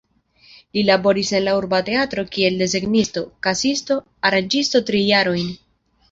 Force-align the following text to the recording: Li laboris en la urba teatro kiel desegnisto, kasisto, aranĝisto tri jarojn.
Li 0.75 0.81
laboris 0.85 1.31
en 1.39 1.43
la 1.47 1.51
urba 1.57 1.81
teatro 1.89 2.23
kiel 2.37 2.57
desegnisto, 2.61 3.23
kasisto, 3.47 3.97
aranĝisto 4.31 4.81
tri 4.89 5.03
jarojn. 5.09 5.53